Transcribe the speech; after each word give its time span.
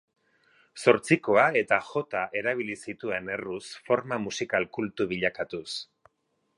Zortzikoa 0.83 1.43
eta 1.61 1.77
jota 1.91 2.23
erabili 2.41 2.79
zituen 2.87 3.31
erruz 3.37 3.63
forma 3.91 4.21
musikal 4.27 4.71
kultu 4.79 5.09
bilakatuz. 5.15 5.67